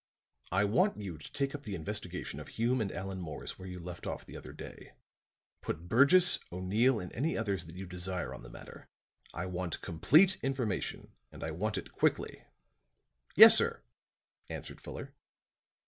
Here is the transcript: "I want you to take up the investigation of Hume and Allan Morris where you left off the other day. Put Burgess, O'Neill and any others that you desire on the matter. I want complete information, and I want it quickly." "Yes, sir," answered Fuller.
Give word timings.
"I 0.51 0.63
want 0.63 0.97
you 0.99 1.19
to 1.19 1.31
take 1.31 1.53
up 1.53 1.61
the 1.61 1.75
investigation 1.75 2.39
of 2.39 2.47
Hume 2.47 2.81
and 2.81 2.91
Allan 2.91 3.19
Morris 3.21 3.59
where 3.59 3.67
you 3.67 3.77
left 3.77 4.07
off 4.07 4.25
the 4.25 4.35
other 4.35 4.51
day. 4.51 4.93
Put 5.61 5.87
Burgess, 5.87 6.39
O'Neill 6.51 6.99
and 6.99 7.13
any 7.13 7.37
others 7.37 7.67
that 7.67 7.75
you 7.75 7.85
desire 7.85 8.33
on 8.33 8.41
the 8.41 8.49
matter. 8.49 8.87
I 9.31 9.45
want 9.45 9.81
complete 9.81 10.37
information, 10.41 11.11
and 11.31 11.43
I 11.43 11.51
want 11.51 11.77
it 11.77 11.91
quickly." 11.91 12.45
"Yes, 13.35 13.55
sir," 13.55 13.83
answered 14.49 14.81
Fuller. 14.81 15.13